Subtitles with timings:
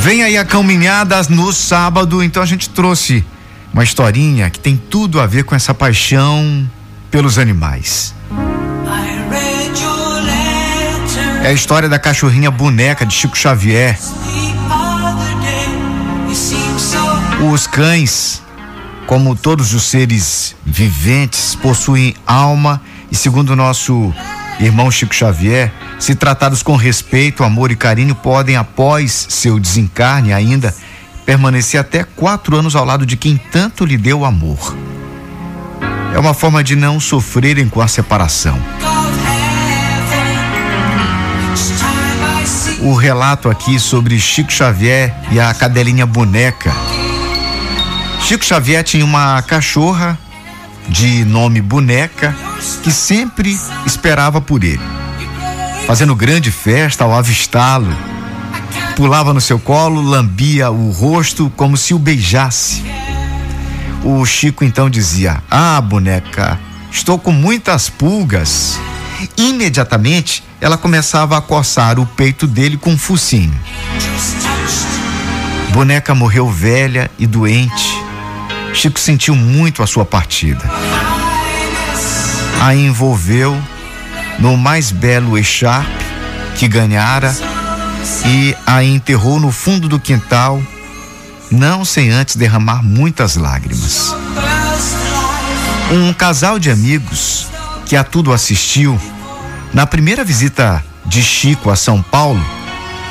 [0.00, 3.22] Vem aí a caminhada no sábado, então a gente trouxe
[3.70, 6.66] uma historinha que tem tudo a ver com essa paixão
[7.10, 8.14] pelos animais.
[11.44, 13.98] É a história da cachorrinha boneca de Chico Xavier.
[17.52, 18.42] Os cães,
[19.06, 22.80] como todos os seres viventes, possuem alma
[23.12, 24.14] e, segundo o nosso
[24.60, 30.74] irmão Chico Xavier, se tratados com respeito, amor e carinho, podem, após seu desencarne ainda,
[31.24, 34.76] permanecer até quatro anos ao lado de quem tanto lhe deu amor.
[36.14, 38.58] É uma forma de não sofrerem com a separação.
[42.82, 46.72] O relato aqui sobre Chico Xavier e a cadelinha boneca.
[48.22, 50.18] Chico Xavier tinha uma cachorra
[50.88, 52.34] de nome Boneca
[52.82, 54.82] que sempre esperava por ele,
[55.86, 57.94] fazendo grande festa ao avistá-lo.
[58.96, 62.84] Pulava no seu colo, lambia o rosto como se o beijasse.
[64.04, 66.58] O Chico então dizia: Ah, boneca,
[66.90, 68.78] estou com muitas pulgas.
[69.36, 73.58] Imediatamente ela começava a coçar o peito dele com um focinho.
[75.72, 77.98] Boneca morreu velha e doente.
[78.74, 80.64] Chico sentiu muito a sua partida.
[82.60, 83.60] A envolveu
[84.38, 86.04] no mais belo echarpe
[86.56, 87.34] que ganhara
[88.26, 90.62] e a enterrou no fundo do quintal
[91.50, 94.14] não sem antes derramar muitas lágrimas.
[95.90, 97.48] Um casal de amigos
[97.86, 99.00] que a tudo assistiu,
[99.74, 102.44] na primeira visita de Chico a São Paulo,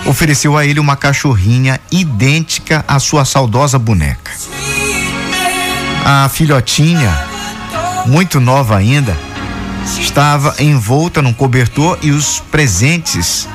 [0.06, 4.32] ofereceu a ele uma cachorrinha idêntica à sua saudosa boneca.
[6.06, 7.14] A filhotinha,
[8.06, 9.18] muito nova ainda,
[9.86, 13.48] estava envolta num cobertor e os presentes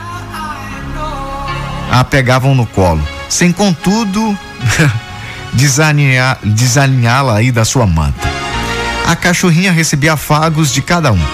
[1.91, 4.37] a pegavam no colo, sem contudo
[5.53, 8.29] desalinhá-la aí da sua manta.
[9.07, 11.25] A cachorrinha recebia afagos de cada um.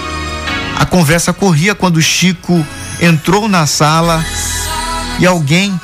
[0.79, 2.65] A conversa corria quando Chico
[3.01, 4.25] entrou na sala
[5.19, 5.79] e alguém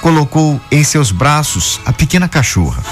[0.00, 2.82] colocou em seus braços a pequena cachorra.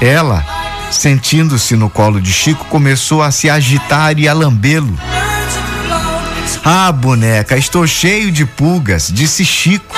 [0.00, 0.44] Ela,
[0.90, 4.98] sentindo-se no colo de Chico, começou a se agitar e a lambê-lo.
[6.64, 9.96] Ah, boneca, estou cheio de pulgas, disse Chico.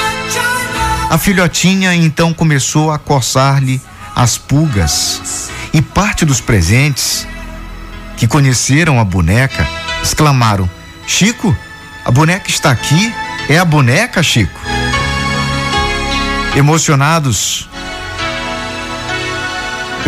[1.09, 3.81] A filhotinha então começou a coçar-lhe
[4.15, 7.27] as pulgas e parte dos presentes
[8.17, 9.67] que conheceram a boneca
[10.03, 10.69] exclamaram:
[11.07, 11.57] Chico,
[12.05, 13.13] a boneca está aqui?
[13.49, 14.61] É a boneca, Chico?
[16.55, 17.70] Emocionados,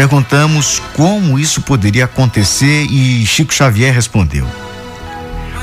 [0.03, 4.45] perguntamos como isso poderia acontecer e Chico Xavier respondeu: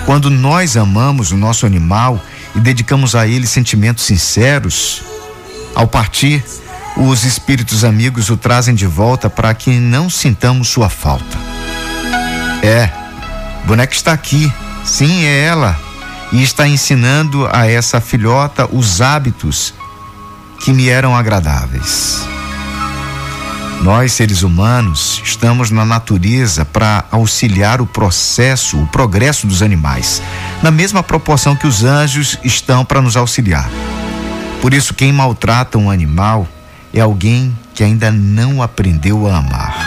[0.06, 2.24] Quando nós amamos o nosso animal
[2.56, 5.02] e dedicamos a ele sentimentos sinceros,
[5.76, 6.42] ao partir,
[6.96, 11.38] os espíritos amigos o trazem de volta para que não sintamos sua falta.
[12.64, 12.90] É,
[13.66, 14.50] boneca está aqui,
[14.86, 15.78] sim, é ela,
[16.32, 19.74] e está ensinando a essa filhota os hábitos
[20.64, 22.39] que me eram agradáveis.
[23.82, 30.22] Nós, seres humanos, estamos na natureza para auxiliar o processo, o progresso dos animais,
[30.62, 33.70] na mesma proporção que os anjos estão para nos auxiliar.
[34.62, 36.46] Por isso, quem maltrata um animal
[36.94, 39.79] é alguém que ainda não aprendeu a amar.